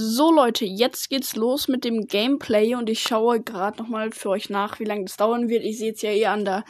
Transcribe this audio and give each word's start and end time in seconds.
So 0.00 0.30
Leute, 0.30 0.64
jetzt 0.64 1.10
geht's 1.10 1.34
los 1.34 1.66
mit 1.66 1.84
dem 1.84 2.06
Gameplay 2.06 2.76
und 2.76 2.88
ich 2.88 3.02
schaue 3.02 3.40
gerade 3.40 3.78
nochmal 3.82 4.12
für 4.12 4.28
euch 4.28 4.48
nach, 4.48 4.78
wie 4.78 4.84
lange 4.84 5.06
das 5.06 5.16
dauern 5.16 5.48
wird. 5.48 5.64
Ich 5.64 5.78
sehe 5.78 5.88
jetzt 5.88 6.02
ja 6.02 6.12
eher 6.12 6.30
an 6.30 6.44
der 6.44 6.64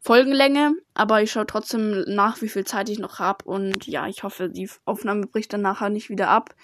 Folgenlänge, 0.00 0.74
aber 0.92 1.22
ich 1.22 1.30
schaue 1.30 1.46
trotzdem 1.46 2.02
nach, 2.08 2.42
wie 2.42 2.48
viel 2.48 2.64
Zeit 2.64 2.88
ich 2.88 2.98
noch 2.98 3.20
habe 3.20 3.44
und 3.44 3.86
ja, 3.86 4.08
ich 4.08 4.24
hoffe, 4.24 4.48
die 4.48 4.68
Aufnahme 4.84 5.28
bricht 5.28 5.52
dann 5.52 5.60
nachher 5.60 5.90
nicht 5.90 6.10
wieder 6.10 6.26
ab. 6.26 6.56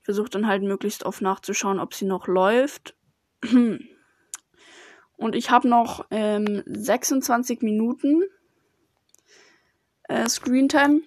Ich 0.00 0.04
versuche 0.04 0.28
dann 0.28 0.46
halt 0.46 0.62
möglichst 0.62 1.06
oft 1.06 1.22
nachzuschauen, 1.22 1.80
ob 1.80 1.94
sie 1.94 2.04
noch 2.04 2.26
läuft. 2.26 2.94
Und 5.16 5.34
ich 5.34 5.50
habe 5.50 5.68
noch 5.68 6.04
ähm, 6.10 6.62
26 6.66 7.62
Minuten 7.62 8.24
äh, 10.02 10.28
Screentime. 10.28 11.00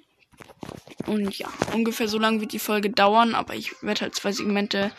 Und 1.08 1.38
ja, 1.38 1.48
ungefähr 1.74 2.08
so 2.08 2.18
lange 2.18 2.42
wird 2.42 2.54
die 2.54 2.60
Folge 2.60 2.90
dauern, 2.90 3.36
aber 3.36 3.54
ich 3.54 3.82
werde 3.84 4.02
halt 4.02 4.16
zwei 4.16 4.32
Segmente 4.32 4.92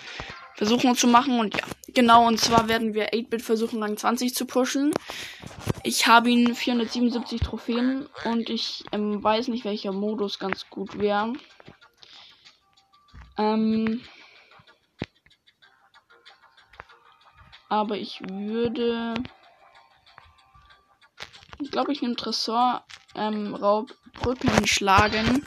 versuchen 0.55 0.97
zu 0.97 1.07
machen. 1.07 1.39
Und 1.39 1.57
ja, 1.57 1.65
genau, 1.95 2.27
und 2.27 2.39
zwar 2.39 2.69
werden 2.69 2.95
wir 2.95 3.13
8-Bit 3.13 3.43
versuchen, 3.43 3.83
Rang 3.83 3.97
20 3.97 4.35
zu 4.35 4.47
pushen. 4.47 4.93
Ich 5.83 6.07
habe 6.07 6.31
ihn 6.31 6.55
477 6.55 7.41
Trophäen 7.41 8.09
und 8.25 8.51
ich 8.51 8.85
ähm, 8.93 9.23
weiß 9.23 9.49
nicht, 9.49 9.65
welcher 9.65 9.93
Modus 9.93 10.39
ganz 10.39 10.69
gut 10.71 10.99
wäre. 10.99 11.33
Ähm, 13.39 14.01
aber 17.69 17.97
ich 17.99 18.21
würde. 18.29 19.15
Ich 21.59 21.71
glaube, 21.71 21.93
ich 21.93 22.03
nehme 22.03 22.17
Tresor 22.17 22.85
ähm, 23.15 23.55
Raubbrücken 24.17 24.67
schlagen. 24.67 25.47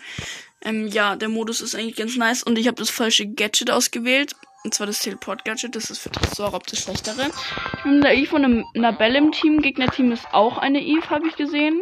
Ähm, 0.61 0.87
ja, 0.87 1.15
der 1.15 1.29
Modus 1.29 1.61
ist 1.61 1.75
eigentlich 1.75 1.95
ganz 1.95 2.15
nice 2.17 2.43
und 2.43 2.57
ich 2.57 2.67
habe 2.67 2.77
das 2.77 2.89
falsche 2.89 3.27
Gadget 3.27 3.71
ausgewählt. 3.71 4.35
Und 4.63 4.73
zwar 4.73 4.87
das 4.87 4.99
Teleport-Gadget, 4.99 5.75
das 5.75 5.89
ist 5.89 5.99
für 5.99 6.11
Tresor 6.11 6.59
das 6.69 6.79
schlechtere. 6.79 7.29
Ich 7.77 7.83
bin 7.83 8.01
der 8.01 8.13
Eve 8.13 8.29
von 8.29 8.43
einem 8.43 8.65
Nabelle 8.73 9.17
im 9.17 9.31
Team. 9.31 9.61
Gegnerteam 9.61 10.11
ist 10.11 10.25
auch 10.33 10.57
eine 10.57 10.81
Eve, 10.81 11.09
habe 11.09 11.27
ich 11.27 11.37
gesehen. 11.37 11.81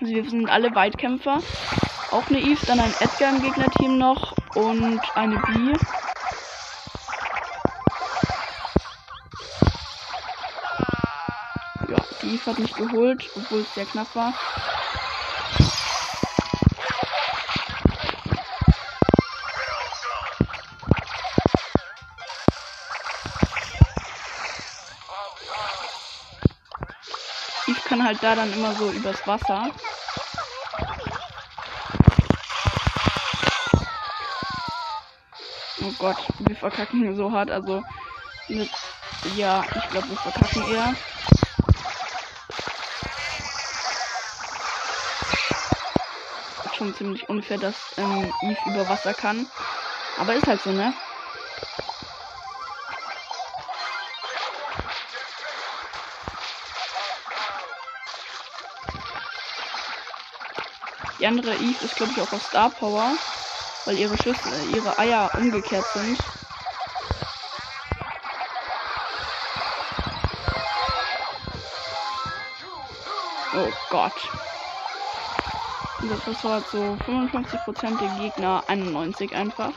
Also 0.00 0.12
wir 0.12 0.28
sind 0.28 0.48
alle 0.48 0.74
Weitkämpfer. 0.74 1.40
Auch 2.10 2.28
eine 2.28 2.40
Eve, 2.40 2.66
dann 2.66 2.80
ein 2.80 2.92
Edgar 2.98 3.36
im 3.36 3.42
Gegnerteam 3.42 3.96
noch 3.96 4.34
und 4.56 5.00
eine 5.14 5.36
B. 5.36 5.72
Ja, 11.88 12.04
die 12.22 12.34
Eve 12.34 12.46
hat 12.46 12.58
mich 12.58 12.74
geholt, 12.74 13.30
obwohl 13.36 13.60
es 13.60 13.74
sehr 13.74 13.86
knapp 13.86 14.14
war. 14.16 14.34
Halt 28.12 28.22
da 28.22 28.34
dann 28.34 28.52
immer 28.52 28.74
so 28.74 28.90
übers 28.90 29.26
Wasser. 29.26 29.70
Oh 35.80 35.92
Gott, 35.98 36.18
wir 36.38 36.56
verkacken 36.56 37.16
so 37.16 37.32
hart. 37.32 37.50
Also, 37.50 37.82
mit, 38.48 38.70
ja, 39.36 39.64
ich 39.74 39.90
glaube, 39.90 40.10
wir 40.10 40.16
verkacken 40.16 40.62
eher. 40.70 40.94
Schon 46.76 46.94
ziemlich 46.94 47.28
unfair, 47.28 47.58
dass 47.58 47.76
ähm, 47.96 48.32
Eve 48.42 48.58
über 48.66 48.88
Wasser 48.88 49.14
kann. 49.14 49.46
Aber 50.18 50.34
ist 50.34 50.46
halt 50.46 50.60
so, 50.60 50.70
ne? 50.70 50.92
Die 61.22 61.28
andere 61.28 61.54
Eve 61.54 61.84
ist, 61.84 61.94
glaube 61.94 62.10
ich, 62.10 62.20
auch 62.20 62.32
aus 62.32 62.44
Star 62.48 62.68
Power, 62.68 63.14
weil 63.84 63.96
ihre 63.96 64.18
Schüsse, 64.18 64.48
ihre 64.74 64.98
Eier 64.98 65.30
umgekehrt 65.38 65.86
sind. 65.94 66.18
Oh 73.54 73.70
Gott. 73.90 74.30
Das 76.26 76.42
war 76.42 76.60
so 76.62 76.98
55% 77.06 77.98
der 78.00 78.08
Gegner, 78.18 78.64
91 78.66 79.32
einfach. 79.36 79.72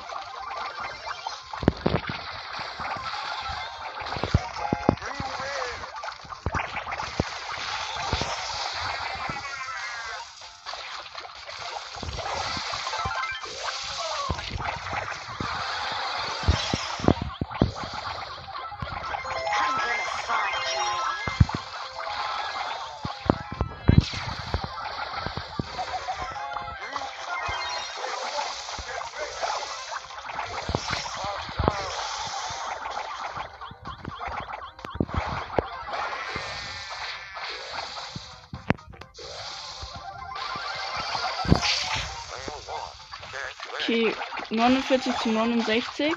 49 44.65 45.15
zu 45.17 45.29
69. 45.29 46.11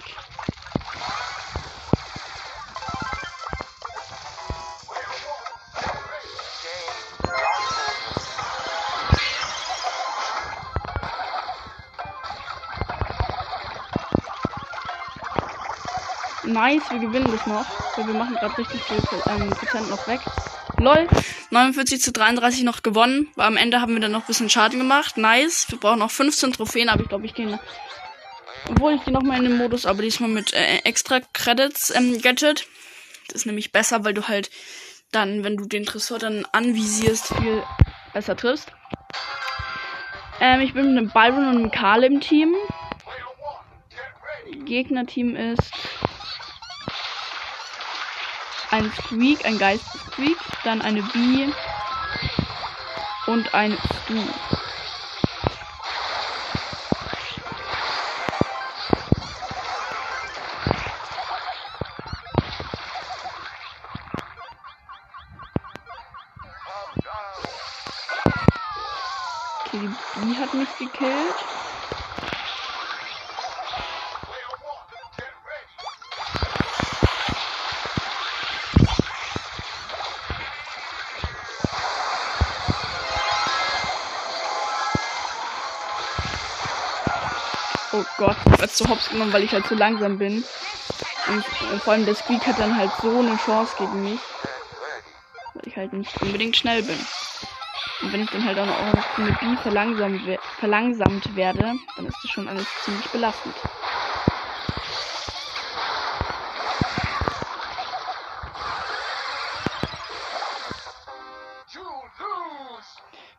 Nice, 16.45 16.83
wir 16.91 16.99
gewinnen 17.01 17.31
das 17.31 17.47
noch. 17.47 17.67
Wir 17.97 18.15
machen 18.15 18.35
gerade 18.37 18.57
richtig 18.57 18.83
viel 18.83 18.97
ähm, 19.27 19.51
Prozent 19.51 19.91
noch 19.91 20.09
weg. 20.09 20.21
Lol. 20.79 21.07
49 21.51 22.01
zu 22.01 22.13
33 22.13 22.63
noch 22.63 22.83
gewonnen. 22.83 23.29
Weil 23.35 23.49
am 23.49 23.59
Ende 23.59 23.83
haben 23.83 23.93
wir 23.93 24.01
dann 24.01 24.13
noch 24.13 24.21
ein 24.21 24.27
bisschen 24.27 24.49
Schaden 24.49 24.79
gemacht. 24.79 25.19
Nice. 25.19 25.67
Wir 25.69 25.79
brauchen 25.79 25.99
noch 25.99 26.11
15 26.11 26.55
Trophäen, 26.55 26.89
aber 26.89 27.03
ich 27.03 27.09
glaube, 27.11 27.27
ich 27.27 27.35
gehe. 27.35 27.61
Obwohl, 28.69 28.95
ich 28.95 29.05
gehe 29.05 29.15
nochmal 29.15 29.39
in 29.39 29.45
den 29.45 29.57
Modus, 29.57 29.87
aber 29.87 30.03
diesmal 30.03 30.29
mit 30.29 30.53
äh, 30.53 30.79
extra 30.85 31.21
Credits 31.33 31.91
ähm, 31.91 32.21
Gadget. 32.21 32.67
Das 33.29 33.37
ist 33.37 33.47
nämlich 33.47 33.73
besser, 33.73 34.05
weil 34.05 34.15
du 34.15 34.29
halt 34.29 34.51
dann, 35.11 35.43
wenn 35.43 35.57
du 35.57 35.67
den 35.67 35.87
Tresor 35.87 36.19
dann 36.19 36.47
anvisierst, 36.53 37.35
viel 37.35 37.63
besser 38.13 38.37
triffst. 38.37 38.71
Ähm, 40.41 40.61
ich 40.61 40.75
bin 40.75 40.95
mit 40.95 40.99
einem 40.99 41.11
Byron 41.11 41.49
und 41.49 41.57
einem 41.57 41.71
Karl 41.71 42.05
im 42.05 42.21
Team. 42.21 42.55
Gegnerteam 44.65 45.35
ist 45.35 45.73
ein 48.71 48.93
Squeak, 48.93 49.47
ein 49.47 49.59
Geist-Squeak, 49.59 50.37
dann 50.65 50.83
eine 50.83 51.03
Bee 51.03 51.49
und 53.27 53.55
ein 53.55 53.73
Stu. 53.73 54.68
zu 88.79 88.89
Hops 88.89 89.11
genommen, 89.11 89.33
weil 89.33 89.43
ich 89.43 89.53
halt 89.53 89.67
zu 89.67 89.75
langsam 89.75 90.19
bin. 90.19 90.45
Und, 91.27 91.45
und 91.73 91.83
vor 91.83 91.93
allem 91.95 92.07
der 92.07 92.15
Squeak 92.15 92.47
hat 92.47 92.61
dann 92.61 92.77
halt 92.77 92.93
so 93.03 93.19
eine 93.19 93.37
Chance 93.37 93.75
gegen 93.77 94.05
mich. 94.05 94.21
Weil 95.55 95.67
ich 95.67 95.77
halt 95.77 95.93
nicht 95.93 96.23
unbedingt 96.23 96.57
schnell 96.57 96.83
bin. 96.85 96.99
Und 98.03 98.13
wenn 98.13 98.23
ich 98.23 98.31
dann 98.31 98.45
halt 98.45 98.57
auch 98.57 98.67
noch 98.67 99.19
mit 99.19 99.41
B 99.41 99.57
verlangsamt, 99.63 100.25
we 100.27 100.39
verlangsamt 100.61 101.35
werde, 101.35 101.75
dann 101.97 102.07
ist 102.07 102.17
das 102.23 102.31
schon 102.31 102.47
alles 102.47 102.67
ziemlich 102.85 103.11
belastend. 103.11 103.55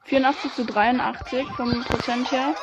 Vierundachtzig 0.03 0.53
zu 0.53 0.65
83 0.65 1.47
vom 1.55 1.83
Prozent 1.85 2.29
her. 2.31 2.55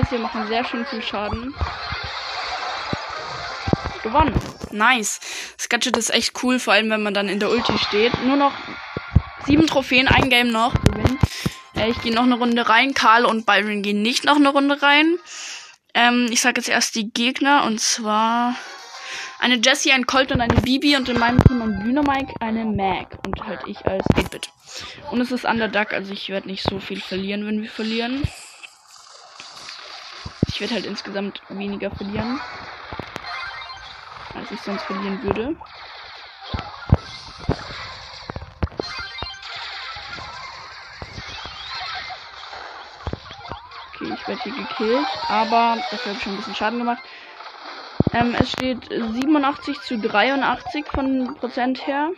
Nice, 0.00 0.12
wir 0.12 0.18
machen 0.20 0.46
sehr 0.48 0.64
schön 0.64 0.86
viel 0.86 1.02
Schaden. 1.02 1.54
Gewonnen. 4.02 4.34
Nice. 4.70 5.20
Das 5.58 5.68
Gadget 5.68 5.98
ist 5.98 6.08
echt 6.08 6.42
cool, 6.42 6.58
vor 6.58 6.72
allem 6.72 6.88
wenn 6.88 7.02
man 7.02 7.12
dann 7.12 7.28
in 7.28 7.38
der 7.38 7.50
Ulti 7.50 7.76
steht. 7.76 8.12
Nur 8.24 8.36
noch 8.36 8.52
sieben 9.44 9.66
Trophäen, 9.66 10.08
ein 10.08 10.30
Game 10.30 10.50
noch. 10.50 10.72
Gewinnen. 10.72 11.18
Äh, 11.76 11.90
ich 11.90 12.00
gehe 12.00 12.14
noch 12.14 12.22
eine 12.22 12.36
Runde 12.36 12.66
rein. 12.66 12.94
Karl 12.94 13.26
und 13.26 13.44
Byron 13.44 13.82
gehen 13.82 14.00
nicht 14.00 14.24
noch 14.24 14.36
eine 14.36 14.48
Runde 14.48 14.80
rein. 14.80 15.18
Ähm, 15.92 16.28
ich 16.30 16.40
sage 16.40 16.60
jetzt 16.60 16.70
erst 16.70 16.94
die 16.94 17.10
Gegner 17.10 17.64
und 17.64 17.78
zwar 17.78 18.54
eine 19.38 19.56
Jessie, 19.56 19.92
ein 19.92 20.06
Colt 20.06 20.32
und 20.32 20.40
eine 20.40 20.62
Bibi 20.62 20.96
und 20.96 21.10
in 21.10 21.18
meinem 21.18 21.44
Team 21.44 21.60
ein 21.60 21.84
Dynamike, 21.84 22.32
eine 22.40 22.64
Mag 22.64 23.18
und 23.26 23.44
halt 23.44 23.60
ich 23.66 23.84
als 23.84 24.04
8-Bit. 24.14 24.48
Und 25.10 25.20
es 25.20 25.30
ist 25.30 25.44
Underduck, 25.44 25.92
also 25.92 26.12
ich 26.12 26.30
werde 26.30 26.48
nicht 26.48 26.62
so 26.62 26.78
viel 26.78 27.02
verlieren, 27.02 27.46
wenn 27.46 27.60
wir 27.60 27.70
verlieren. 27.70 28.22
Ich 30.60 30.62
werde 30.70 30.74
halt 30.74 30.84
insgesamt 30.84 31.40
weniger 31.48 31.90
verlieren, 31.90 32.38
als 34.34 34.50
ich 34.50 34.60
sonst 34.60 34.82
verlieren 34.82 35.22
würde. 35.22 35.56
Okay, 43.94 44.12
ich 44.12 44.28
werde 44.28 44.42
hier 44.42 44.52
gekillt, 44.52 45.06
aber 45.30 45.78
dafür 45.90 46.12
habe 46.12 46.20
schon 46.20 46.34
ein 46.34 46.36
bisschen 46.36 46.54
Schaden 46.54 46.78
gemacht. 46.78 47.02
Ähm, 48.12 48.36
es 48.38 48.52
steht 48.52 48.84
87 48.90 49.80
zu 49.80 49.96
83 49.96 50.84
von 50.88 51.36
Prozent 51.40 51.86
her. 51.86 52.10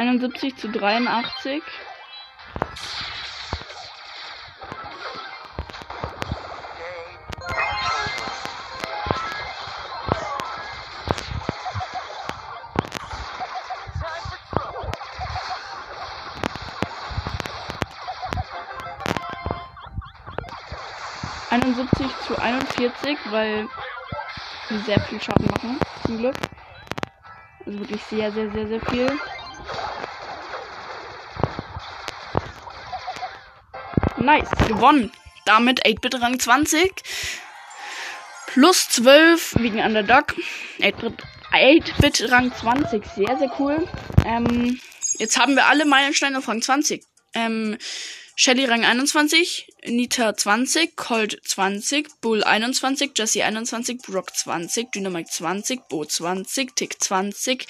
71 0.00 0.56
zu 0.56 0.68
83. 0.70 1.62
Einundsiebzig 21.50 22.06
zu 22.26 22.38
41, 22.38 23.18
weil 23.30 23.68
die 24.70 24.78
sehr 24.78 24.98
viel 25.00 25.20
Schaden 25.20 25.46
machen, 25.48 25.78
zum 26.06 26.16
Glück. 26.16 26.36
Also 27.66 27.80
wirklich 27.80 28.02
sehr, 28.04 28.32
sehr, 28.32 28.50
sehr, 28.50 28.66
sehr 28.66 28.80
viel. 28.80 29.20
Nice, 34.20 34.50
gewonnen. 34.68 35.10
Damit 35.46 35.84
8-Bit 35.86 36.20
Rang 36.20 36.38
20. 36.38 36.92
Plus 38.48 38.88
12 38.90 39.54
wegen 39.58 39.80
Underdog. 39.80 40.34
8-Bit 40.80 42.30
Rang 42.30 42.52
20. 42.54 43.04
Sehr, 43.16 43.38
sehr 43.38 43.50
cool. 43.58 43.88
Ähm, 44.26 44.78
jetzt 45.18 45.38
haben 45.38 45.56
wir 45.56 45.66
alle 45.66 45.86
Meilensteine 45.86 46.38
auf 46.38 46.48
Rang 46.48 46.60
20. 46.60 47.02
Ähm, 47.34 47.78
Shelly 48.42 48.64
Rang 48.64 48.86
21, 48.86 49.66
Nita 49.84 50.34
20, 50.34 50.96
Colt 50.96 51.36
20, 51.44 52.08
Bull 52.22 52.42
21, 52.42 53.10
Jesse 53.14 53.42
21, 53.42 53.98
Brock 53.98 54.34
20, 54.34 54.90
Dynamite 54.94 55.30
20, 55.30 55.82
Bo 55.90 56.06
20, 56.06 56.74
Tick 56.74 57.02
20, 57.02 57.66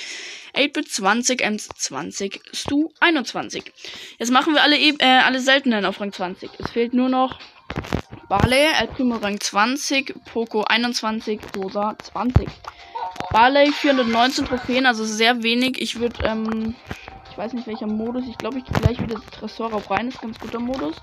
8-Bit 0.55 0.89
20, 0.89 1.41
Ems 1.41 1.69
20, 1.77 2.41
Stu 2.53 2.91
21. 3.01 3.65
Jetzt 4.21 4.31
machen 4.31 4.55
wir 4.55 4.63
alle, 4.63 4.79
e 4.79 4.95
äh, 5.01 5.05
alle 5.07 5.41
seltenen 5.41 5.85
auf 5.85 6.01
Rang 6.01 6.13
20. 6.13 6.49
Es 6.61 6.71
fehlt 6.71 6.95
nur 6.95 7.09
noch 7.09 7.41
Barley, 8.29 8.69
El 8.81 8.87
Primo 8.87 9.17
Rang 9.17 9.41
20, 9.41 10.15
Poco 10.33 10.63
21, 10.63 11.41
Rosa 11.57 11.97
20. 12.13 12.47
Barley 13.33 13.73
419 13.73 14.47
Trophäen, 14.47 14.87
also 14.87 15.05
sehr 15.05 15.43
wenig. 15.43 15.83
Ich 15.83 15.99
würde 15.99 16.23
ähm, 16.23 16.77
weiß 17.37 17.53
nicht 17.53 17.67
welcher 17.67 17.87
Modus. 17.87 18.25
Ich 18.29 18.39
glaube, 18.39 18.59
ich 18.59 18.65
gehe 18.65 18.81
gleich 18.81 19.01
wieder 19.01 19.21
Tresor 19.31 19.73
auf 19.73 19.91
rein. 19.91 20.09
Ist 20.09 20.21
ganz 20.21 20.39
guter 20.39 20.61
Modus. 20.61 20.97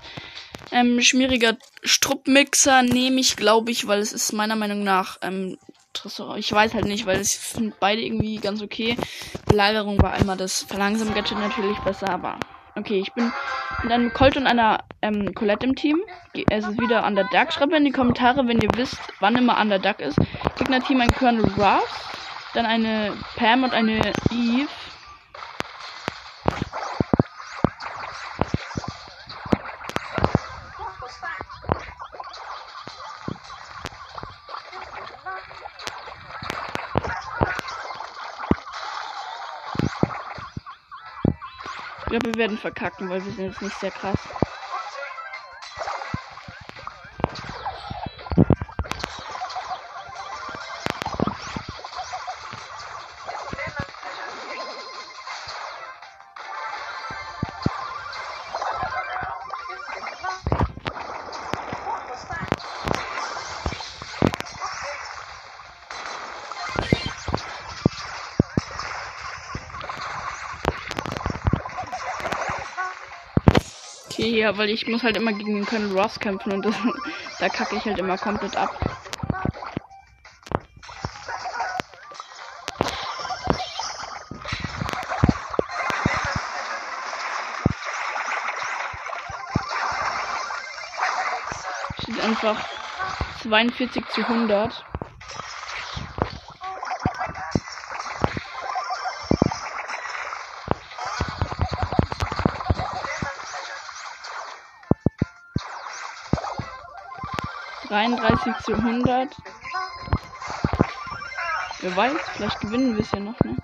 Ähm, 0.70 1.00
schmieriger 1.00 1.56
Struppmixer 1.82 2.82
nehme 2.82 3.20
ich, 3.20 3.36
glaube 3.36 3.70
ich, 3.70 3.86
weil 3.86 4.00
es 4.00 4.12
ist 4.12 4.32
meiner 4.32 4.56
Meinung 4.56 4.84
nach 4.84 5.18
ähm, 5.22 5.56
Tresor. 5.92 6.36
Ich 6.36 6.52
weiß 6.52 6.74
halt 6.74 6.84
nicht, 6.84 7.06
weil 7.06 7.20
ich 7.20 7.30
finde 7.30 7.74
beide 7.80 8.02
irgendwie 8.02 8.36
ganz 8.36 8.62
okay. 8.62 8.96
Belagerung 9.46 10.00
war 10.02 10.12
einmal 10.12 10.36
das 10.36 10.62
Verlangsamen-Gadget 10.62 11.38
natürlich 11.38 11.78
besser, 11.78 12.10
aber 12.10 12.38
okay, 12.76 13.00
ich 13.00 13.12
bin 13.12 13.32
mit 13.82 13.92
einem 13.92 14.12
Colt 14.12 14.36
und 14.36 14.46
einer 14.46 14.84
ähm, 15.02 15.34
Colette 15.34 15.66
im 15.66 15.74
Team. 15.74 16.00
Es 16.50 16.66
ist 16.66 16.80
wieder 16.80 17.04
an 17.04 17.16
der 17.16 17.24
Duck. 17.24 17.52
Schreibt 17.52 17.72
in 17.72 17.84
die 17.84 17.90
Kommentare, 17.90 18.46
wenn 18.46 18.60
ihr 18.60 18.70
wisst, 18.76 18.98
wann 19.20 19.36
immer 19.36 19.56
an 19.56 19.68
der 19.68 19.78
Duck 19.78 20.00
ist. 20.00 20.18
Gegner-Team 20.56 21.00
ein 21.00 21.10
Colonel 21.10 21.44
Ruff, 21.56 22.20
dann 22.54 22.66
eine 22.66 23.14
Pam 23.36 23.64
und 23.64 23.72
eine 23.72 24.12
Eve. 24.30 24.68
Werden 42.48 42.58
verkacken, 42.58 43.08
weil 43.08 43.24
wir 43.24 43.32
sind 43.32 43.44
jetzt 43.44 43.62
nicht 43.62 43.78
sehr 43.78 43.92
krass. 43.92 44.37
gehe 74.18 74.32
hier, 74.32 74.58
weil 74.58 74.68
ich 74.68 74.86
muss 74.88 75.04
halt 75.04 75.16
immer 75.16 75.32
gegen 75.32 75.54
den 75.54 75.64
Colonel 75.64 75.96
Ross 75.96 76.18
kämpfen 76.18 76.52
und 76.52 76.64
das, 76.66 76.74
da 77.38 77.48
kacke 77.48 77.76
ich 77.76 77.84
halt 77.84 77.98
immer 77.98 78.18
komplett 78.18 78.56
ab. 78.56 78.76
Steht 92.02 92.20
einfach 92.20 92.68
42 93.42 94.04
zu 94.08 94.22
100. 94.22 94.84
Dreiunddreißig 107.98 108.56
zu 108.64 108.80
hundert. 108.80 109.34
Wer 111.80 111.96
weiß, 111.96 112.16
vielleicht 112.32 112.60
gewinnen 112.60 112.94
wir 112.94 113.02
es 113.02 113.10
ja 113.10 113.18
noch, 113.18 113.40
ne? 113.40 113.56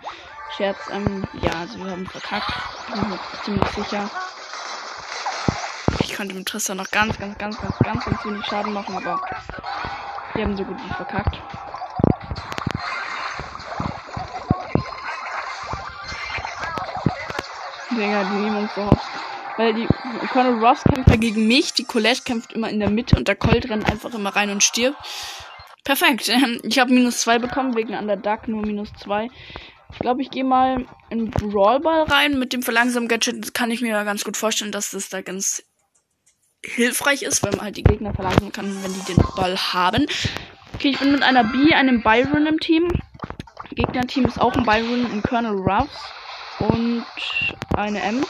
Scherz, 0.56 0.76
ähm, 0.90 1.24
ja, 1.34 1.52
also 1.52 1.78
wir 1.78 1.92
haben 1.92 2.04
verkackt. 2.04 2.52
Bin 2.92 3.10
mir 3.10 3.18
ziemlich 3.44 3.68
sicher. 3.76 4.10
Ich 6.00 6.16
konnte 6.16 6.34
mit 6.34 6.48
Tristan 6.48 6.78
noch 6.78 6.90
ganz, 6.90 7.16
ganz, 7.16 7.38
ganz, 7.38 7.60
ganz, 7.60 7.78
ganz, 7.78 8.04
ganz 8.04 8.24
wenig 8.24 8.44
Schaden 8.46 8.72
machen, 8.72 8.96
aber 8.96 9.20
wir 10.34 10.44
haben 10.44 10.56
so 10.56 10.64
gut 10.64 10.82
wie 10.84 10.94
verkackt. 10.94 11.38
Dinger, 17.90 18.24
die 18.24 18.34
nehmen 18.34 18.56
uns 18.56 18.74
so 18.74 18.84
hops. 18.84 19.23
Weil 19.56 19.74
die 19.74 19.86
Colonel 20.32 20.64
Ross 20.64 20.82
kämpft 20.82 21.08
ja 21.08 21.16
gegen 21.16 21.46
mich, 21.46 21.74
die 21.74 21.84
Colette 21.84 22.22
kämpft 22.22 22.52
immer 22.52 22.68
in 22.68 22.80
der 22.80 22.90
Mitte 22.90 23.16
und 23.16 23.28
der 23.28 23.36
Colt 23.36 23.68
rennt 23.70 23.90
einfach 23.90 24.12
immer 24.14 24.34
rein 24.34 24.50
und 24.50 24.62
stirbt. 24.62 24.98
Perfekt. 25.84 26.32
Ich 26.62 26.78
habe 26.78 26.92
minus 26.92 27.20
zwei 27.20 27.38
bekommen, 27.38 27.76
wegen 27.76 27.94
an 27.94 28.06
der 28.06 28.16
Duck 28.16 28.48
nur 28.48 28.62
minus 28.62 28.92
zwei. 28.94 29.28
Ich 29.92 29.98
glaube, 30.00 30.22
ich 30.22 30.30
gehe 30.30 30.42
mal 30.42 30.86
in 31.10 31.30
Brawlball 31.30 32.02
rein. 32.04 32.38
Mit 32.38 32.52
dem 32.52 32.62
verlangsamen 32.62 33.08
Gadget 33.08 33.54
kann 33.54 33.70
ich 33.70 33.80
mir 33.80 33.92
ganz 34.04 34.24
gut 34.24 34.36
vorstellen, 34.36 34.72
dass 34.72 34.90
das 34.90 35.08
da 35.08 35.20
ganz 35.22 35.62
hilfreich 36.64 37.22
ist, 37.22 37.42
weil 37.42 37.52
man 37.52 37.60
halt 37.60 37.76
die 37.76 37.84
Gegner 37.84 38.12
verlangsamen 38.14 38.50
kann, 38.50 38.82
wenn 38.82 38.94
die 38.94 39.12
den 39.12 39.22
Ball 39.36 39.56
haben. 39.56 40.06
Okay, 40.74 40.88
ich 40.88 40.98
bin 40.98 41.12
mit 41.12 41.22
einer 41.22 41.44
B, 41.44 41.74
einem 41.74 42.02
Byron 42.02 42.46
im 42.46 42.58
Team. 42.58 42.88
Gegnerteam 43.70 44.24
ist 44.24 44.40
auch 44.40 44.54
ein 44.54 44.64
Byron, 44.64 45.06
ein 45.12 45.22
Colonel 45.22 45.52
Ruffs 45.52 46.12
und 46.58 47.04
eine 47.76 48.02
M. 48.02 48.24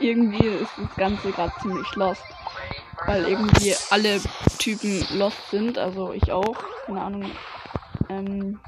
irgendwie 0.00 0.46
ist 0.46 0.72
das 0.76 0.96
Ganze 0.96 1.30
gerade 1.30 1.52
ziemlich 1.60 1.94
lost. 1.94 2.22
Weil 3.06 3.26
irgendwie 3.26 3.74
alle 3.90 4.20
Typen 4.58 5.06
lost 5.18 5.50
sind, 5.50 5.78
also 5.78 6.12
ich 6.12 6.30
auch. 6.32 6.56
Keine 6.86 7.00
Ahnung, 7.00 7.30
ähm, 8.08 8.60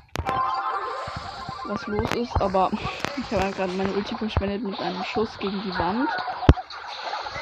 was 1.67 1.87
los 1.87 2.11
ist, 2.15 2.41
aber 2.41 2.71
ich 3.17 3.39
habe 3.39 3.53
gerade 3.53 3.73
meine 3.73 3.93
Ulti 3.93 4.17
verschwendet 4.17 4.62
mit 4.62 4.79
einem 4.81 5.05
Schuss 5.05 5.37
gegen 5.39 5.62
die 5.62 5.79
Wand. 5.79 6.09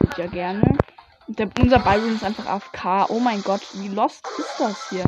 Sieht 0.00 0.18
ja 0.18 0.26
gerne. 0.26 0.62
Der, 1.28 1.48
unser 1.60 1.78
Byron 1.78 2.14
ist 2.16 2.24
einfach 2.24 2.46
AFK. 2.46 3.08
Oh 3.08 3.20
mein 3.20 3.42
Gott, 3.42 3.62
wie 3.74 3.88
lost 3.88 4.26
ist 4.38 4.58
das 4.58 4.90
hier? 4.90 5.04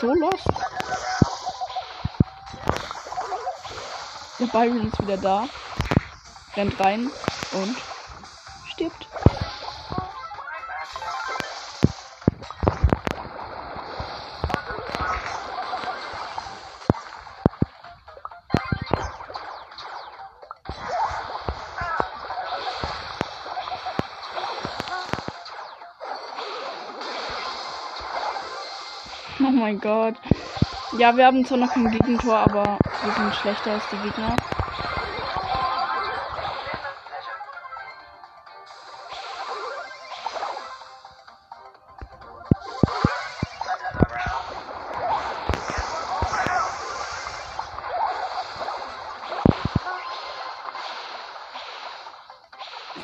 So 0.00 0.14
lost. 0.14 0.48
Der 4.38 4.46
Byron 4.46 4.88
ist 4.88 5.02
wieder 5.02 5.18
da 5.18 5.48
rennt 6.56 6.80
rein 6.80 7.10
und 7.52 7.76
stirbt. 8.72 9.08
Oh 29.38 29.50
mein 29.50 29.80
Gott. 29.80 30.14
Ja, 30.98 31.16
wir 31.16 31.26
haben 31.26 31.44
zwar 31.44 31.58
noch 31.58 31.72
kein 31.72 31.90
Gegentor, 31.90 32.36
aber 32.38 32.78
wir 33.02 33.12
sind 33.12 33.34
schlechter 33.34 33.72
als 33.72 33.84
die 33.90 33.96
Gegner. 33.98 34.34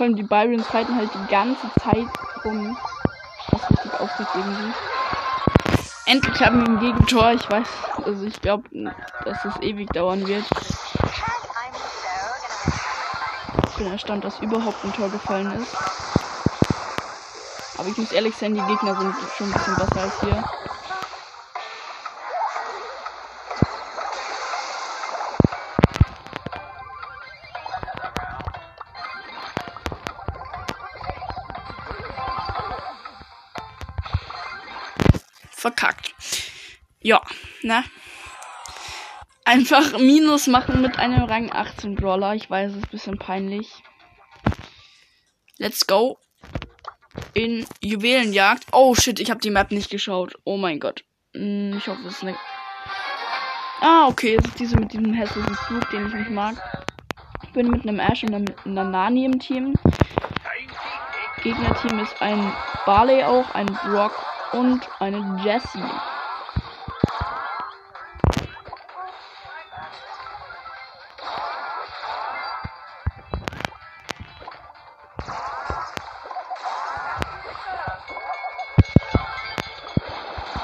Vor 0.02 0.08
allem 0.08 0.16
die 0.16 0.24
Byrons 0.24 0.66
fighten 0.66 0.96
halt 0.96 1.10
die 1.14 1.30
ganze 1.30 1.70
Zeit 1.80 2.08
rum. 2.44 2.76
Was 3.52 3.70
richtig 3.70 4.00
aufregt 4.00 4.30
irgendwie. 4.34 4.72
Endlich 6.06 6.42
haben 6.42 6.60
wir 6.60 6.66
ein 6.66 6.80
Gegentor. 6.80 7.30
Ich 7.30 7.48
weiß, 7.48 7.68
also 8.04 8.24
ich 8.26 8.40
glaube, 8.40 8.68
dass 9.24 9.44
es 9.44 9.60
ewig 9.60 9.88
dauern 9.90 10.26
wird. 10.26 10.44
Ich 13.68 13.76
bin 13.76 13.92
erstaunt, 13.92 14.24
dass 14.24 14.40
überhaupt 14.40 14.84
ein 14.84 14.92
Tor 14.92 15.08
gefallen 15.08 15.52
ist. 15.52 15.76
Aber 17.78 17.88
ich 17.88 17.96
muss 17.96 18.10
ehrlich 18.10 18.34
sein, 18.34 18.54
die 18.56 18.60
Gegner 18.62 18.96
sind 18.96 19.14
schon 19.36 19.46
ein 19.46 19.52
bisschen 19.52 19.76
besser 19.76 20.00
als 20.00 20.22
wir. 20.24 20.44
Verkackt. 35.62 36.14
Ja, 37.00 37.22
ne? 37.62 37.84
Einfach 39.44 39.98
Minus 39.98 40.46
machen 40.46 40.82
mit 40.82 40.98
einem 40.98 41.24
Rang 41.24 41.50
18 41.50 41.94
Brawler. 41.94 42.34
Ich 42.34 42.50
weiß, 42.50 42.72
es 42.72 42.76
ist 42.76 42.84
ein 42.84 42.90
bisschen 42.90 43.18
peinlich. 43.18 43.82
Let's 45.58 45.86
go. 45.86 46.18
In 47.34 47.66
Juwelenjagd. 47.80 48.66
Oh 48.72 48.94
shit, 48.94 49.20
ich 49.20 49.30
habe 49.30 49.40
die 49.40 49.50
Map 49.50 49.70
nicht 49.70 49.90
geschaut. 49.90 50.34
Oh 50.44 50.56
mein 50.56 50.80
Gott. 50.80 51.04
Hm, 51.34 51.76
ich 51.76 51.88
hoffe, 51.88 52.00
es 52.06 52.14
ist 52.14 52.22
eine. 52.22 52.36
Ah, 53.80 54.06
okay, 54.06 54.36
es 54.38 54.44
ist 54.44 54.60
diese 54.60 54.76
mit 54.76 54.92
diesem 54.92 55.12
hässlichen 55.12 55.54
Flug, 55.54 55.88
den 55.90 56.06
ich 56.06 56.14
nicht 56.14 56.30
mag. 56.30 56.56
Ich 57.42 57.50
bin 57.50 57.68
mit 57.68 57.82
einem 57.82 57.98
Ash 57.98 58.22
und 58.22 58.34
einer 58.64 58.84
Nani 58.84 59.24
im 59.24 59.38
Team. 59.38 59.74
Gegnerteam 61.42 61.98
ist 61.98 62.20
ein 62.22 62.52
Barley 62.86 63.24
auch, 63.24 63.52
ein 63.54 63.66
Brock 63.66 64.31
und 64.52 64.88
eine 65.00 65.40
Jessie. 65.42 65.82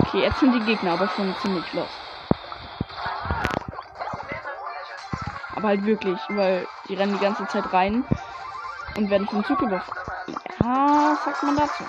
Okay, 0.00 0.22
jetzt 0.22 0.40
sind 0.40 0.52
die 0.52 0.60
Gegner 0.60 0.92
aber 0.92 1.08
schon 1.08 1.34
ziemlich 1.42 1.72
los. 1.72 1.88
Aber 5.54 5.68
halt 5.68 5.84
wirklich, 5.84 6.18
weil 6.28 6.66
die 6.88 6.94
rennen 6.94 7.14
die 7.14 7.18
ganze 7.18 7.46
Zeit 7.48 7.72
rein 7.72 8.04
und 8.96 9.10
werden 9.10 9.26
vom 9.26 9.44
Zug 9.44 9.58
geworfen. 9.58 9.92
Ja, 10.60 11.18
sagt 11.24 11.42
man 11.42 11.56
dazu? 11.56 11.84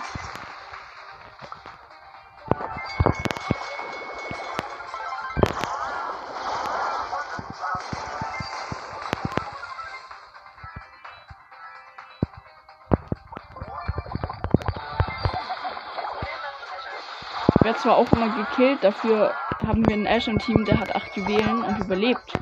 Zwar 17.79 17.97
auch 17.97 18.11
immer 18.11 18.29
gekillt, 18.29 18.83
dafür 18.83 19.33
haben 19.65 19.87
wir 19.87 19.95
ein 19.95 20.07
Ashen-Team, 20.07 20.65
der 20.65 20.79
hat 20.79 20.95
8 20.95 21.17
Juwelen 21.17 21.63
und 21.63 21.79
überlebt. 21.79 22.33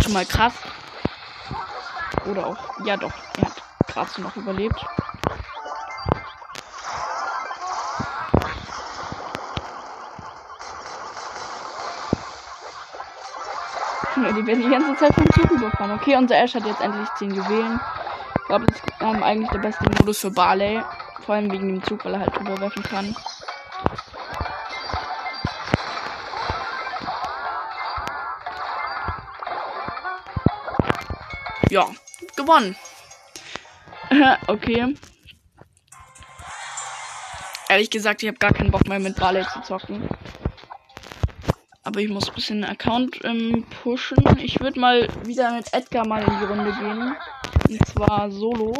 Schon 0.00 0.12
mal 0.12 0.24
krass. 0.24 0.54
Oder 2.30 2.46
auch, 2.46 2.56
ja 2.84 2.96
doch, 2.96 3.12
er 3.38 3.96
hat 3.96 4.08
so 4.10 4.22
noch 4.22 4.36
überlebt. 4.36 4.84
Die 14.16 14.46
werden 14.46 14.62
die 14.62 14.70
ganze 14.70 14.96
Zeit 14.96 15.14
vom 15.14 15.30
Zug 15.30 15.50
überfahren. 15.50 15.92
Okay, 15.92 16.16
unser 16.16 16.36
Ash 16.36 16.54
hat 16.54 16.64
jetzt 16.64 16.80
endlich 16.80 17.08
10 17.18 17.34
Juwelen. 17.34 17.80
Ich 18.36 18.46
glaube, 18.46 18.66
das 18.66 18.76
ist 18.76 18.84
ähm, 19.00 19.22
eigentlich 19.22 19.50
der 19.50 19.58
beste 19.58 19.84
Modus 19.98 20.20
für 20.20 20.30
Barley. 20.30 20.82
Vor 21.26 21.34
allem 21.34 21.50
wegen 21.50 21.68
dem 21.68 21.82
Zug, 21.82 22.04
weil 22.04 22.14
er 22.14 22.20
halt 22.20 22.36
drüber 22.36 22.60
werfen 22.60 22.82
kann. 22.82 23.14
Ja, 31.74 31.90
gewonnen. 32.36 32.76
okay. 34.46 34.94
Ehrlich 37.68 37.90
gesagt, 37.90 38.22
ich 38.22 38.28
habe 38.28 38.38
gar 38.38 38.52
keinen 38.52 38.70
Bock 38.70 38.86
mehr 38.86 39.00
mit 39.00 39.16
Barley 39.16 39.44
zu 39.52 39.60
zocken. 39.62 40.08
Aber 41.82 41.98
ich 41.98 42.08
muss 42.08 42.28
ein 42.28 42.34
bisschen 42.36 42.62
Account 42.62 43.24
ähm, 43.24 43.66
pushen. 43.82 44.22
Ich 44.40 44.60
würde 44.60 44.78
mal 44.78 45.08
wieder 45.26 45.52
mit 45.52 45.74
Edgar 45.74 46.06
mal 46.06 46.22
in 46.22 46.38
die 46.38 46.44
Runde 46.44 46.72
gehen. 46.78 47.16
Und 47.68 47.88
zwar 47.88 48.30
solo. 48.30 48.72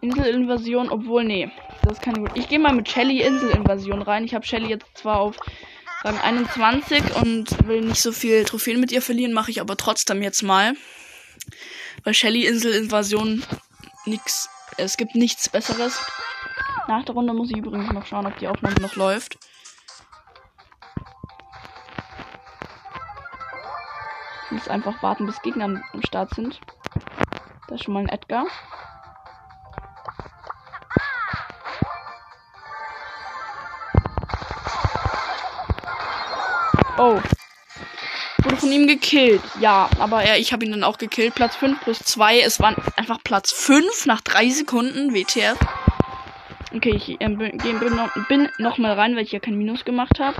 Inselinvasion, 0.00 0.88
obwohl, 0.88 1.24
nee. 1.24 1.50
Das 1.82 2.00
kann 2.00 2.14
gut. 2.14 2.30
Ich 2.34 2.48
gehe 2.48 2.58
mal 2.58 2.72
mit 2.72 2.88
Shelly 2.88 3.20
Inselinvasion 3.20 4.00
rein. 4.00 4.24
Ich 4.24 4.34
habe 4.34 4.46
Shelly 4.46 4.70
jetzt 4.70 4.86
zwar 4.94 5.20
auf 5.20 5.36
Rang 6.02 6.18
21 6.18 7.14
und 7.16 7.68
will 7.68 7.82
nicht 7.82 8.00
so 8.00 8.10
viel 8.10 8.44
Trophäen 8.44 8.80
mit 8.80 8.90
ihr 8.90 9.02
verlieren, 9.02 9.34
mache 9.34 9.50
ich 9.50 9.60
aber 9.60 9.76
trotzdem 9.76 10.22
jetzt 10.22 10.42
mal. 10.42 10.72
Weil 12.02 12.14
Shelly 12.14 12.46
Inselinvasion 12.46 13.42
nix. 14.06 14.48
Es 14.76 14.96
gibt 14.96 15.14
nichts 15.14 15.48
besseres. 15.48 16.00
Nach 16.88 17.04
der 17.04 17.14
Runde 17.14 17.32
muss 17.32 17.50
ich 17.50 17.56
übrigens 17.56 17.92
noch 17.92 18.04
schauen, 18.06 18.26
ob 18.26 18.36
die 18.38 18.48
Aufnahme 18.48 18.80
noch 18.80 18.96
läuft. 18.96 19.38
Ich 24.46 24.50
muss 24.50 24.68
einfach 24.68 25.02
warten, 25.02 25.26
bis 25.26 25.40
Gegner 25.42 25.64
am 25.64 26.02
Start 26.02 26.34
sind. 26.34 26.60
Da 27.68 27.74
ist 27.74 27.84
schon 27.84 27.94
mal 27.94 28.00
ein 28.00 28.08
Edgar. 28.08 28.46
Oh. 36.98 37.20
Von 38.64 38.72
ihm 38.72 38.86
gekillt. 38.86 39.42
Ja, 39.60 39.90
aber 39.98 40.22
er, 40.22 40.38
ich 40.38 40.54
habe 40.54 40.64
ihn 40.64 40.70
dann 40.70 40.84
auch 40.84 40.96
gekillt. 40.96 41.34
Platz 41.34 41.54
5 41.56 41.82
plus 41.82 41.98
2. 41.98 42.40
Es 42.40 42.60
waren 42.60 42.74
einfach 42.96 43.18
Platz 43.22 43.52
5 43.52 44.06
nach 44.06 44.22
3 44.22 44.48
Sekunden. 44.48 45.12
WTF. 45.12 45.58
Okay, 46.74 46.94
ich 46.96 47.20
äh, 47.20 47.28
bin, 47.28 47.58
bin, 47.58 47.94
noch, 47.94 48.10
bin 48.28 48.48
noch 48.56 48.78
mal 48.78 48.94
rein, 48.94 49.16
weil 49.16 49.24
ich 49.24 49.32
ja 49.32 49.38
kein 49.38 49.58
Minus 49.58 49.84
gemacht 49.84 50.18
habe. 50.18 50.36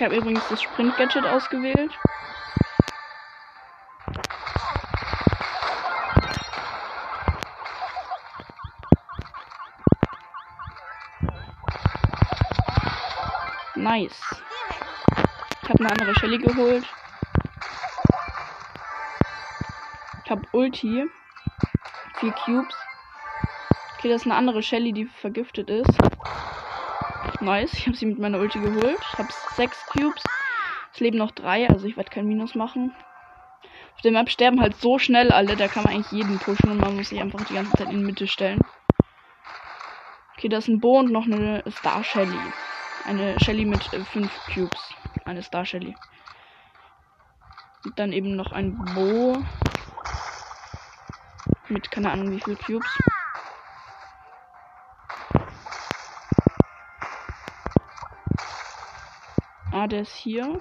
Ich 0.00 0.04
habe 0.06 0.16
übrigens 0.16 0.48
das 0.48 0.62
Sprint-Gadget 0.62 1.26
ausgewählt. 1.26 1.92
Nice. 13.74 14.18
Ich 15.62 15.68
habe 15.68 15.80
eine 15.80 15.90
andere 15.90 16.14
Shelly 16.14 16.38
geholt. 16.38 16.86
Ich 20.24 20.30
habe 20.30 20.48
Ulti. 20.52 21.04
Vier 22.14 22.32
Cubes. 22.32 22.74
Okay, 23.98 24.08
das 24.08 24.22
ist 24.22 24.26
eine 24.26 24.36
andere 24.36 24.62
Shelly, 24.62 24.94
die 24.94 25.04
vergiftet 25.04 25.68
ist. 25.68 25.98
Nice. 27.40 27.74
Ich 27.74 27.86
habe 27.86 27.96
sie 27.96 28.06
mit 28.06 28.18
meiner 28.18 28.38
Ulti 28.38 28.60
geholt. 28.60 28.98
Ich 29.00 29.18
habe 29.18 29.32
sechs 29.32 29.86
Cubes. 29.92 30.24
Es 30.92 31.00
leben 31.00 31.18
noch 31.18 31.30
drei, 31.30 31.68
also 31.68 31.86
ich 31.86 31.96
werde 31.96 32.10
kein 32.10 32.26
Minus 32.26 32.54
machen. 32.54 32.94
Auf 33.94 34.02
der 34.02 34.12
Map 34.12 34.30
sterben 34.30 34.60
halt 34.60 34.76
so 34.76 34.98
schnell 34.98 35.30
alle, 35.30 35.56
da 35.56 35.68
kann 35.68 35.84
man 35.84 35.92
eigentlich 35.92 36.10
jeden 36.10 36.38
pushen 36.38 36.70
und 36.70 36.80
man 36.80 36.96
muss 36.96 37.10
sich 37.10 37.20
einfach 37.20 37.44
die 37.44 37.54
ganze 37.54 37.74
Zeit 37.76 37.88
in 37.88 37.98
die 37.98 38.04
Mitte 38.06 38.26
stellen. 38.26 38.64
Okay, 40.36 40.48
da 40.48 40.58
ist 40.58 40.68
ein 40.68 40.80
Bo 40.80 40.98
und 40.98 41.12
noch 41.12 41.26
eine 41.26 41.62
Star 41.70 42.02
Shelly. 42.02 42.52
Eine 43.04 43.38
Shelly 43.38 43.66
mit 43.66 43.92
äh, 43.92 44.02
fünf 44.04 44.32
Cubes. 44.52 44.94
Eine 45.26 45.42
Star 45.42 45.64
Shelly. 45.64 45.94
Und 47.84 47.98
dann 47.98 48.12
eben 48.12 48.36
noch 48.36 48.52
ein 48.52 48.74
Bo. 48.94 49.36
Mit 51.68 51.90
keine 51.90 52.10
Ahnung 52.10 52.30
wie 52.32 52.40
viel 52.40 52.56
Cubes. 52.56 52.98
Ah, 59.80 59.88
hier. 60.14 60.60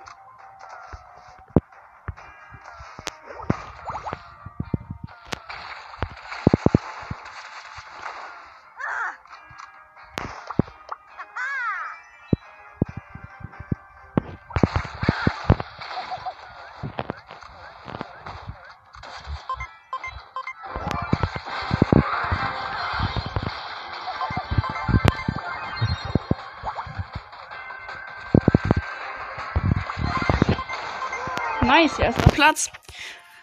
Nice, 31.69 31.99
erster 31.99 32.31
Platz. 32.31 32.71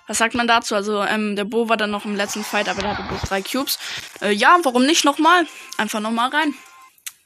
Was 0.09 0.19
sagt 0.19 0.35
man 0.35 0.49
dazu? 0.49 0.75
Also, 0.75 1.01
ähm, 1.05 1.37
der 1.37 1.45
Bo 1.45 1.69
war 1.69 1.77
dann 1.77 1.93
noch 1.93 2.05
im 2.05 2.17
letzten 2.17 2.43
Fight, 2.43 2.69
aber 2.69 2.83
der 2.83 2.91
hatte 2.91 3.05
bloß 3.05 3.21
drei 3.23 3.41
Cubes. 3.41 3.79
Äh, 4.21 4.33
ja, 4.33 4.59
warum 4.65 4.85
nicht 4.85 5.05
nochmal? 5.05 5.47
Einfach 5.79 6.01
nochmal 6.01 6.31
rein. 6.31 6.53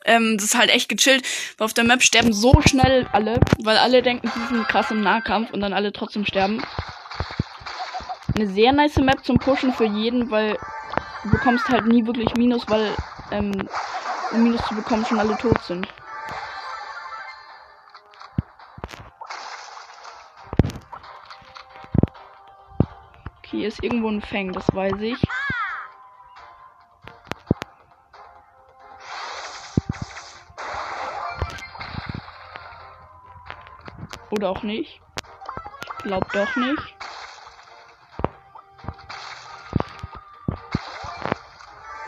Ähm, 0.05 0.37
das 0.37 0.45
ist 0.49 0.59
halt 0.59 0.69
echt 0.69 0.91
gechillt, 0.91 1.27
weil 1.57 1.65
auf 1.65 1.73
der 1.73 1.85
Map 1.85 2.03
sterben 2.03 2.35
so 2.35 2.61
schnell 2.61 3.09
alle, 3.13 3.41
weil 3.63 3.79
alle 3.79 4.03
denken, 4.03 4.31
sie 4.35 4.55
sind 4.55 4.69
krass 4.69 4.91
im 4.91 5.01
Nahkampf 5.01 5.51
und 5.53 5.63
dann 5.63 5.73
alle 5.73 5.91
trotzdem 5.95 6.27
sterben. 6.27 6.63
Eine 8.35 8.49
sehr 8.49 8.73
nice 8.73 8.97
Map 8.97 9.25
zum 9.25 9.39
Pushen 9.39 9.73
für 9.73 9.87
jeden, 9.87 10.31
weil 10.31 10.59
du 11.23 11.31
bekommst 11.31 11.67
halt 11.71 11.87
nie 11.87 12.05
wirklich 12.05 12.35
Minus, 12.35 12.69
weil 12.69 12.95
ähm, 13.31 13.53
um 14.33 14.43
Minus 14.43 14.61
zu 14.69 14.75
bekommen 14.75 15.07
schon 15.07 15.19
alle 15.19 15.39
tot 15.39 15.63
sind. 15.67 15.89
Hier 23.51 23.67
ist 23.67 23.83
irgendwo 23.83 24.09
ein 24.09 24.23
Fang, 24.23 24.53
das 24.53 24.65
weiß 24.73 25.01
ich. 25.01 25.21
Oder 34.31 34.51
auch 34.51 34.63
nicht. 34.63 35.01
Ich 35.83 36.05
glaube 36.05 36.27
doch 36.33 36.55
nicht. 36.55 36.97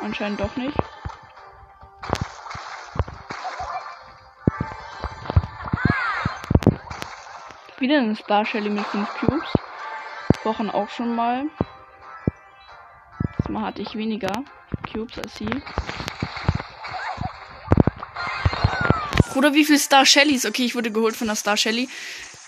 Anscheinend 0.00 0.40
doch 0.40 0.54
nicht. 0.54 0.78
Wieder 7.78 7.98
eine 7.98 8.14
Star 8.14 8.44
Shelly 8.44 8.70
mit 8.70 8.86
5 8.86 9.12
Cubes. 9.18 9.61
Wochen 10.44 10.70
auch 10.70 10.88
schon 10.90 11.14
mal. 11.14 11.46
Diesmal 13.38 13.64
hatte 13.64 13.82
ich 13.82 13.94
weniger 13.94 14.44
Cubes 14.90 15.18
als 15.18 15.36
sie. 15.36 15.48
Oder 19.34 19.54
wie 19.54 19.64
viel 19.64 19.78
Star 19.78 20.04
Shellys? 20.04 20.44
Okay, 20.44 20.64
ich 20.64 20.74
wurde 20.74 20.90
geholt 20.90 21.16
von 21.16 21.26
der 21.26 21.36
Star 21.36 21.56
Shelly. 21.56 21.88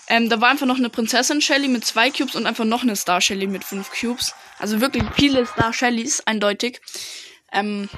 Ähm, 0.07 0.29
da 0.29 0.39
war 0.39 0.49
einfach 0.49 0.67
noch 0.67 0.77
eine 0.77 0.89
Prinzessin 0.89 1.41
Shelly 1.41 1.67
mit 1.67 1.83
zwei 1.83 2.11
Cubes 2.11 2.35
und 2.35 2.45
einfach 2.45 2.65
noch 2.65 2.83
eine 2.83 2.95
Star 2.95 3.21
Shelly 3.21 3.47
mit 3.47 3.63
fünf 3.63 3.91
Cubes. 3.91 4.35
Also 4.59 4.81
wirklich 4.81 5.03
viele 5.15 5.45
Star 5.45 5.73
Shellys, 5.73 6.21
eindeutig. 6.21 6.79
Ähm, 7.51 7.89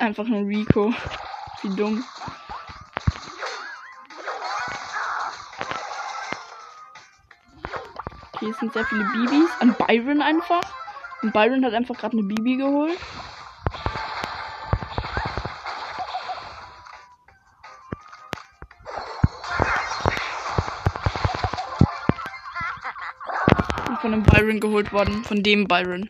einfach 0.00 0.24
nur 0.26 0.46
Rico. 0.46 0.92
Wie 1.62 1.76
dumm. 1.76 2.04
Es 8.42 8.58
sind 8.58 8.72
sehr 8.72 8.84
viele 8.86 9.04
Bibis. 9.04 9.50
An 9.60 9.74
Byron 9.74 10.22
einfach. 10.22 10.62
Und 11.22 11.32
Byron 11.32 11.64
hat 11.64 11.74
einfach 11.74 11.96
gerade 11.96 12.16
eine 12.16 12.26
Bibi 12.26 12.56
geholt. 12.56 12.98
Von 24.00 24.12
dem 24.12 24.22
Byron 24.22 24.60
geholt 24.60 24.92
worden. 24.94 25.22
Von 25.24 25.42
dem 25.42 25.68
Byron. 25.68 26.08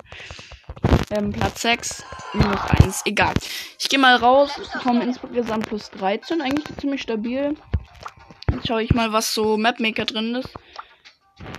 Ähm, 1.11 1.33
Platz 1.33 1.63
6, 1.63 2.05
minus 2.35 2.61
1. 2.81 3.03
Egal. 3.05 3.35
Ich 3.83 3.89
gehe 3.89 3.99
mal 3.99 4.17
raus. 4.17 4.51
Komme 4.83 5.05
insgesamt 5.05 5.67
plus 5.67 5.91
13. 5.91 6.43
Eigentlich 6.43 6.77
ziemlich 6.77 7.01
stabil. 7.01 7.57
Jetzt 8.53 8.69
schaue 8.69 8.83
ich 8.83 8.93
mal, 8.93 9.13
was 9.15 9.33
so 9.33 9.57
Mapmaker 9.57 10.05
drin 10.05 10.35
ist. 10.35 10.51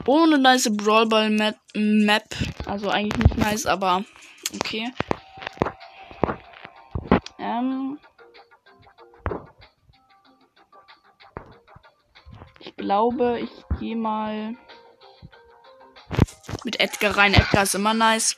Ohne 0.06 0.38
nice 0.38 0.70
Brawlball 0.72 1.32
Map, 1.32 1.58
Map. 1.74 2.26
Also 2.68 2.90
eigentlich 2.90 3.24
nicht 3.24 3.38
nice, 3.38 3.66
aber 3.66 4.04
okay. 4.54 4.94
Ähm. 7.40 8.00
Ich 12.60 12.76
glaube, 12.78 13.40
ich 13.40 13.80
gehe 13.80 13.96
mal 13.96 14.56
mit 16.64 16.80
Edgar 16.80 17.18
rein. 17.18 17.34
Edgar 17.34 17.64
ist 17.64 17.74
immer 17.74 17.96
nice. 17.96 18.38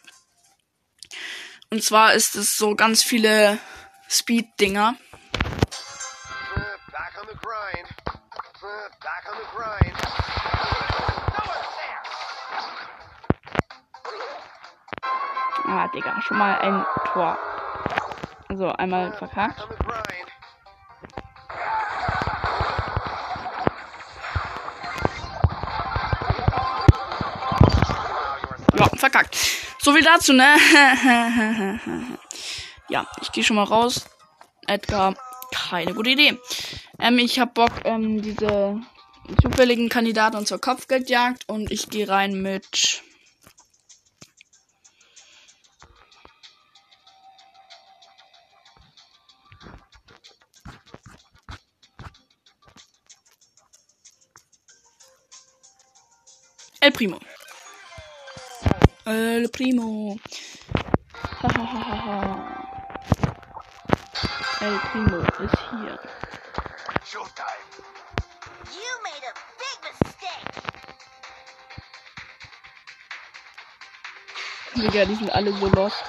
Und 1.70 1.84
zwar 1.84 2.14
ist 2.14 2.36
es 2.36 2.56
so 2.56 2.76
ganz 2.76 3.04
viele 3.04 3.60
Speed-Dinger. 4.08 4.96
Ah, 15.66 15.88
Digga, 15.88 16.22
schon 16.22 16.38
mal 16.38 16.58
ein 16.60 16.86
Tor. 17.12 17.38
Also 18.48 18.72
einmal 18.74 19.12
verkackt. 19.14 19.68
Ja, 28.78 28.86
verkackt. 28.98 29.36
So 29.80 29.94
viel 29.94 30.04
dazu, 30.04 30.34
ne? 30.34 30.56
ja, 32.94 33.08
ich 33.22 33.32
gehe 33.32 33.44
schon 33.44 33.56
mal 33.56 33.64
raus. 33.64 34.06
Edgar, 34.68 35.16
keine 35.52 35.96
gute 35.96 36.12
Idee. 36.12 36.38
Ähm, 37.00 37.18
ich 37.18 37.40
hab 37.40 37.56
Bock, 37.56 37.72
ähm, 37.86 38.22
diese 38.22 38.80
zufälligen 39.42 39.90
Kandidaten 39.90 40.46
zur 40.46 40.62
Kopfgeldjagd 40.62 41.50
und 41.50 41.72
ich 41.72 41.90
gehe 41.90 42.08
rein 42.08 42.40
mit 42.40 43.02
El 56.80 56.92
Primo. 56.92 57.20
El 59.06 59.50
Primo. 59.50 60.20
Hahaha. 61.42 62.63
El 64.64 64.80
Primo 64.80 65.18
ist 65.18 65.58
hier. 65.72 66.00
Digga, 74.74 75.04
die 75.04 75.16
sind 75.16 75.36
alle 75.36 75.52
so 75.52 75.68
lost. 75.68 76.02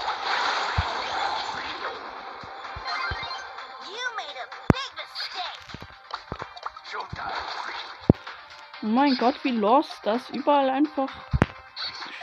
Oh 8.82 8.86
mein 8.86 9.16
Gott, 9.18 9.34
wie 9.42 9.50
lost. 9.50 9.98
Das 10.04 10.30
überall 10.30 10.70
einfach. 10.70 11.10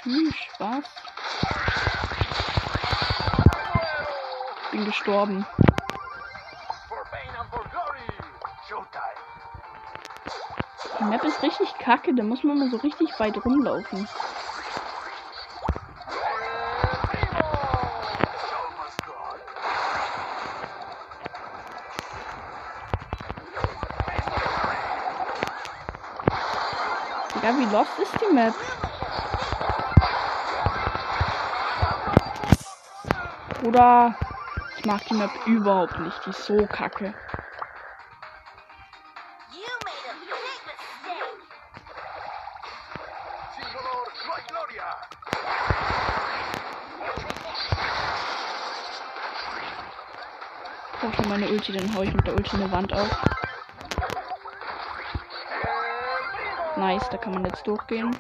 Tschüss, 0.03 0.35
was? 0.59 0.85
Bin 4.71 4.85
gestorben. 4.85 5.45
Die 11.01 11.07
Map 11.07 11.23
ist 11.23 11.41
richtig 11.41 11.73
kacke, 11.79 12.13
da 12.13 12.21
muss 12.21 12.43
man 12.43 12.59
mal 12.59 12.69
so 12.69 12.77
richtig 12.77 13.19
weit 13.19 13.43
rumlaufen. 13.43 14.07
Digga, 27.33 27.57
wie 27.57 27.65
lost 27.65 27.97
ist 27.97 28.13
die 28.21 28.31
Map? 28.31 28.53
Oder 33.63 34.13
ich 34.77 34.85
mag 34.85 35.03
die 35.05 35.15
Map 35.15 35.31
überhaupt 35.47 35.99
nicht, 35.99 36.25
die 36.27 36.29
ist 36.29 36.45
so 36.45 36.67
kacke. 36.67 37.15
Schon 51.21 51.29
meine 51.29 51.49
Ulti, 51.49 51.71
dann 51.71 51.93
hau 51.95 52.01
ich 52.01 52.11
mit 52.11 52.25
der 52.25 52.33
Ulti 52.33 52.55
eine 52.55 52.71
Wand 52.71 52.91
auf. 52.93 53.07
Nice, 56.77 57.07
da 57.11 57.17
kann 57.17 57.33
man 57.33 57.45
jetzt 57.45 57.67
durchgehen. 57.67 58.15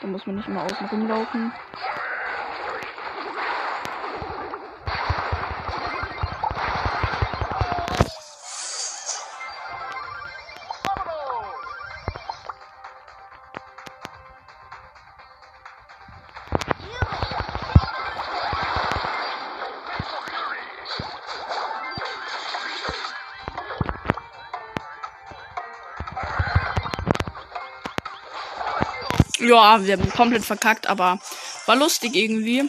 Da 0.00 0.06
muss 0.08 0.26
man 0.26 0.36
nicht 0.36 0.48
immer 0.48 0.64
außen 0.64 0.88
rumlaufen. 0.88 1.52
Ja, 29.44 29.84
wir 29.84 29.98
haben 29.98 30.10
komplett 30.10 30.44
verkackt, 30.44 30.86
aber 30.86 31.18
war 31.66 31.76
lustig 31.76 32.14
irgendwie. 32.14 32.68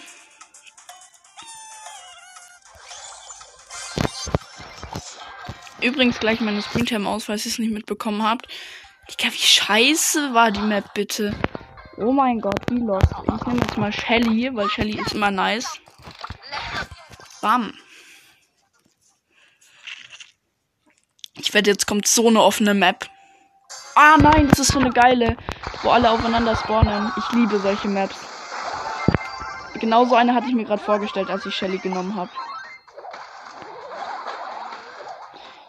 Übrigens 5.81 6.19
gleich 6.19 6.41
meine 6.41 6.61
Screentime 6.61 7.07
aus, 7.07 7.25
falls 7.25 7.45
ihr 7.45 7.51
es 7.51 7.59
nicht 7.59 7.71
mitbekommen 7.71 8.23
habt. 8.23 8.47
Digga, 9.09 9.31
wie 9.31 9.37
scheiße 9.37 10.33
war 10.33 10.51
die 10.51 10.59
Map 10.59 10.93
bitte. 10.93 11.33
Oh 11.97 12.11
mein 12.11 12.41
Gott, 12.41 12.59
wie 12.69 12.79
lost. 12.79 13.07
Ich 13.07 13.45
nehme 13.47 13.61
jetzt 13.61 13.77
mal 13.77 13.93
Shelly, 13.93 14.49
weil 14.53 14.67
Shelly 14.69 14.99
ist 14.99 15.13
immer 15.13 15.31
nice. 15.31 15.79
Bam. 17.41 17.73
Ich 21.37 21.53
wette, 21.53 21.69
jetzt 21.69 21.85
kommt 21.85 22.07
so 22.07 22.27
eine 22.27 22.41
offene 22.41 22.73
Map. 22.73 23.09
Ah 23.97 24.17
nein, 24.19 24.49
das 24.49 24.59
ist 24.59 24.73
so 24.73 24.79
eine 24.79 24.89
geile, 24.89 25.37
wo 25.81 25.89
alle 25.89 26.11
aufeinander 26.11 26.53
spawnen. 26.57 27.13
Ich 27.17 27.31
liebe 27.31 27.57
solche 27.59 27.87
Maps. 27.87 28.17
Genau 29.75 30.03
so 30.03 30.15
eine 30.15 30.33
hatte 30.33 30.47
ich 30.47 30.53
mir 30.53 30.65
gerade 30.65 30.83
vorgestellt, 30.83 31.29
als 31.29 31.45
ich 31.45 31.55
Shelly 31.55 31.77
genommen 31.77 32.13
habe. 32.13 32.29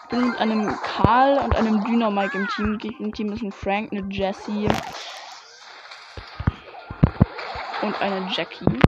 Ich 0.02 0.08
bin 0.08 0.30
mit 0.30 0.38
einem 0.40 0.76
Karl 0.82 1.38
und 1.38 1.54
einem 1.54 1.84
Dynamike 1.84 2.36
im 2.36 2.48
Team. 2.48 2.78
Im 2.98 3.12
Team 3.12 3.32
ist 3.32 3.42
ein 3.42 3.52
Frank, 3.52 3.92
eine 3.92 4.02
Jessie 4.10 4.68
und 7.82 8.00
eine 8.00 8.28
Jackie. 8.32 8.80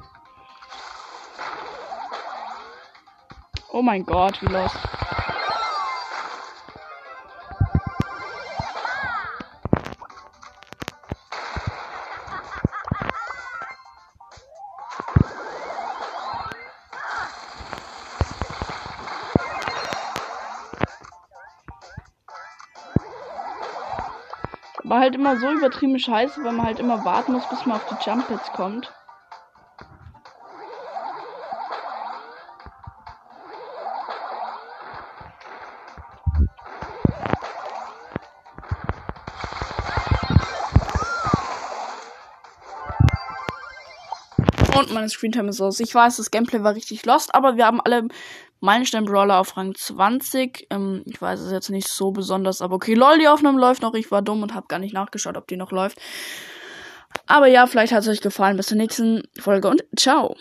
Oh 3.71 3.83
mein 3.83 4.05
Gott, 4.05 4.43
wie 4.43 4.47
los. 4.47 4.73
War 24.89 25.01
halt 25.01 25.15
immer 25.15 25.37
so 25.37 25.51
übertrieben 25.53 25.99
scheiße, 25.99 26.43
weil 26.43 26.53
man 26.53 26.65
halt 26.65 26.81
immer 26.81 27.05
warten 27.05 27.33
muss, 27.33 27.47
bis 27.51 27.67
man 27.67 27.77
auf 27.77 27.85
die 27.85 28.09
Jump 28.09 28.27
Pads 28.27 28.51
kommt. 28.53 28.91
Und 44.79 44.95
meine 44.95 45.11
Screentime 45.11 45.51
ist 45.51 45.61
aus. 45.61 45.81
Ich 45.81 45.95
weiß, 45.95 46.17
das 46.17 46.31
Gameplay 46.31 46.63
war 46.63 46.75
richtig 46.75 47.05
lost, 47.05 47.35
aber 47.35 47.57
wir 47.57 47.67
haben 47.67 47.83
alle 47.83 48.09
Meilenstein-Brawler 48.61 49.39
auf 49.39 49.57
Rang 49.57 49.75
20. 49.75 50.67
Ähm, 50.71 51.03
ich 51.07 51.21
weiß 51.21 51.41
es 51.41 51.53
jetzt 51.53 51.71
nicht 51.71 51.89
so 51.89 52.11
besonders, 52.11 52.61
aber 52.61 52.77
okay, 52.77 52.95
lol, 52.95 53.19
die 53.19 53.29
Aufnahme 53.29 53.61
läuft 53.61 53.83
noch. 53.83 53.95
Ich 53.95 54.11
war 54.11 54.23
dumm 54.23 54.43
und 54.43 54.55
habe 54.55 54.67
gar 54.69 54.79
nicht 54.79 54.95
nachgeschaut, 54.95 55.37
ob 55.37 55.47
die 55.47 55.57
noch 55.57 55.71
läuft. 55.71 55.99
Aber 57.27 57.47
ja, 57.47 57.67
vielleicht 57.67 57.93
hat 57.93 58.03
es 58.03 58.09
euch 58.09 58.21
gefallen. 58.21 58.57
Bis 58.57 58.67
zur 58.67 58.77
nächsten 58.77 59.23
Folge 59.39 59.69
und 59.69 59.85
ciao. 59.97 60.37